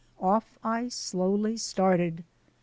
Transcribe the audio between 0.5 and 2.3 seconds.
I slowly started.